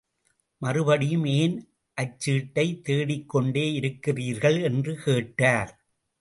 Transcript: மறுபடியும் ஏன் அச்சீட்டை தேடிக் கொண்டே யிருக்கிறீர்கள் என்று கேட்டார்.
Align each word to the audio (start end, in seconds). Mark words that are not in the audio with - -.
மறுபடியும் 0.57 1.25
ஏன் 1.25 1.69
அச்சீட்டை 2.01 2.81
தேடிக் 2.81 3.29
கொண்டே 3.29 3.79
யிருக்கிறீர்கள் 3.79 4.61
என்று 4.61 4.95
கேட்டார். 5.03 5.71